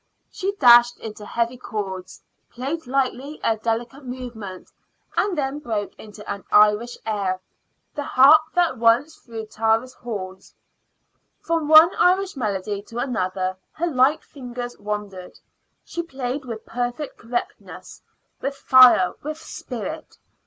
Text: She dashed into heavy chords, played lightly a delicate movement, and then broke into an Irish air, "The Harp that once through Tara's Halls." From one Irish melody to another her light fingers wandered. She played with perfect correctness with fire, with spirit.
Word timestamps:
She 0.31 0.53
dashed 0.53 0.97
into 0.99 1.27
heavy 1.27 1.57
chords, 1.57 2.23
played 2.49 2.87
lightly 2.87 3.39
a 3.43 3.57
delicate 3.57 4.03
movement, 4.03 4.71
and 5.15 5.37
then 5.37 5.59
broke 5.59 5.93
into 5.99 6.27
an 6.27 6.43
Irish 6.51 6.97
air, 7.05 7.39
"The 7.93 8.01
Harp 8.01 8.41
that 8.55 8.79
once 8.79 9.15
through 9.17 9.45
Tara's 9.45 9.93
Halls." 9.93 10.55
From 11.39 11.67
one 11.67 11.93
Irish 11.99 12.35
melody 12.35 12.81
to 12.81 12.97
another 12.97 13.55
her 13.73 13.85
light 13.85 14.23
fingers 14.23 14.75
wandered. 14.79 15.37
She 15.85 16.01
played 16.01 16.45
with 16.45 16.65
perfect 16.65 17.19
correctness 17.19 18.01
with 18.41 18.55
fire, 18.55 19.13
with 19.21 19.37
spirit. 19.37 20.17